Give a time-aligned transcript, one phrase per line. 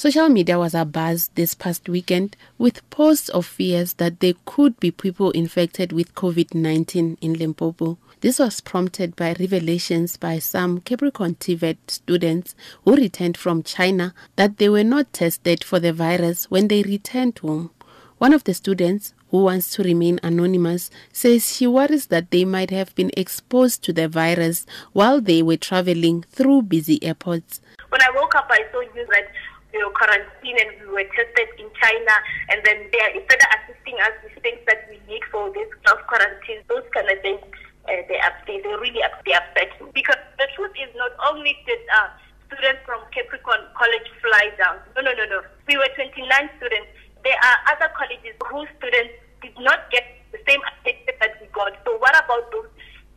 [0.00, 4.90] Social media was abuzz this past weekend with posts of fears that there could be
[4.90, 7.98] people infected with COVID 19 in Limpopo.
[8.22, 12.54] This was prompted by revelations by some Capricorn TVET students
[12.86, 17.38] who returned from China that they were not tested for the virus when they returned
[17.40, 17.68] home.
[18.16, 22.70] One of the students, who wants to remain anonymous, says she worries that they might
[22.70, 24.64] have been exposed to the virus
[24.94, 27.60] while they were traveling through busy airports.
[27.90, 29.39] When I woke up, I saw that you know
[30.10, 32.14] quarantine and we were tested in China,
[32.50, 35.70] and then they are instead of assisting us with things that we need for this
[35.86, 37.38] self quarantine, those kind of things.
[37.88, 42.12] Uh, they upset, they really they upset because the truth is not only did uh,
[42.44, 44.76] students from Capricorn College fly down.
[44.92, 45.40] No, no, no, no.
[45.64, 46.20] We were 29
[46.60, 46.92] students
[47.24, 51.76] there are other colleges whose students did not get the same attention that we got.
[51.84, 52.68] So what about those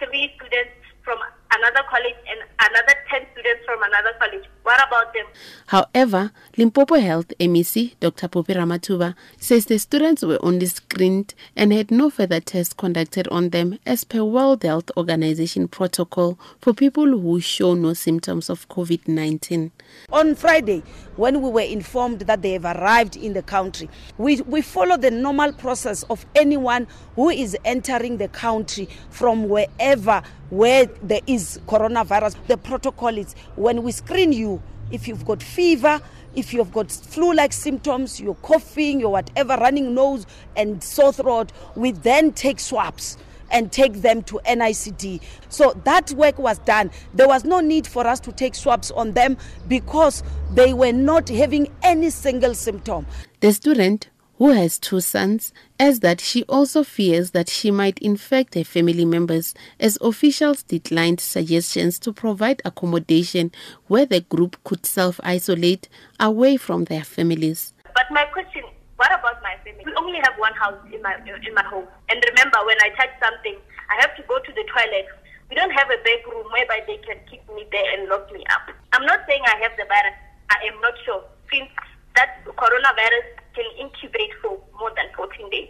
[0.00, 0.72] three students
[1.04, 1.20] from
[1.52, 4.44] another college and another 10 students from another college?
[4.62, 5.24] What about them?
[5.66, 8.28] However, Limpopo Health MEC Dr.
[8.28, 13.50] Phophi Ramathuba says the students were only screened and had no further tests conducted on
[13.50, 19.08] them as per World Health Organization protocol for people who show no symptoms of COVID
[19.08, 19.72] 19.
[20.12, 20.82] On Friday,
[21.16, 25.10] when we were informed that they have arrived in the country, we, we follow the
[25.10, 32.36] normal process of anyone who is entering the country from wherever where there is coronavirus.
[32.46, 36.00] The protocol is when we screen you, if you've got fever,
[36.34, 41.52] if you've got flu like symptoms, you're coughing, you're whatever, running nose and sore throat,
[41.74, 43.16] we then take swabs
[43.50, 45.20] and take them to NICD.
[45.48, 46.90] So that work was done.
[47.14, 49.36] There was no need for us to take swabs on them
[49.68, 53.06] because they were not having any single symptom.
[53.40, 54.08] The student
[54.40, 59.04] who has two sons, as that she also fears that she might infect her family
[59.04, 63.52] members as officials declined suggestions to provide accommodation
[63.88, 67.74] where the group could self isolate away from their families.
[67.94, 68.64] But my question
[68.96, 69.84] what about my family?
[69.84, 71.84] We only have one house in my in my home.
[72.08, 73.56] And remember, when I touch something,
[73.92, 75.08] I have to go to the toilet.
[75.50, 78.40] We don't have a big room whereby they can keep me there and lock me
[78.48, 78.72] up.
[78.92, 80.16] I'm not saying I have the virus.
[80.48, 81.24] I am not sure.
[81.52, 81.68] Since
[82.16, 85.68] that coronavirus can incubate for more than 14 days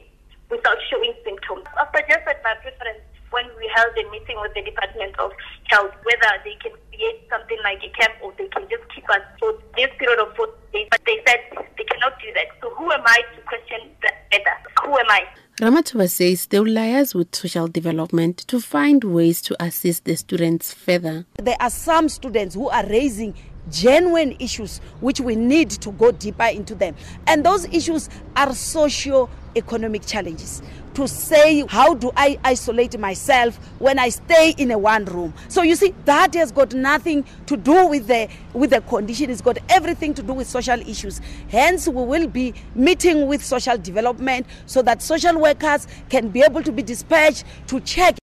[0.49, 1.67] without showing symptoms.
[1.75, 5.31] I suggested my preference when we held a meeting with the Department of
[5.67, 9.23] Health whether they can create something like a camp or they can just keep us
[9.39, 10.89] for this period of 14 days.
[10.91, 11.41] But they said
[11.79, 12.47] they cannot do that.
[12.63, 14.55] So who am I to question that better?
[14.87, 15.27] Who am I?
[15.61, 20.73] Ramathuba says they will liaise with social development to find ways to assist the students
[20.73, 21.27] further.
[21.37, 23.35] There are some students who are raising
[23.71, 26.95] genuine issues which we need to go deeper into them.
[27.27, 30.63] And those issues are socio economic challenges.
[30.95, 35.33] To say, how do I isolate myself when I stay in a one room?
[35.49, 39.31] So you see, that has got nothing to do with the with the condition.
[39.31, 41.21] It's got everything to do with social issues.
[41.49, 46.63] Hence, we will be meeting with social development so that social workers can be able
[46.63, 48.21] to be dispatched to check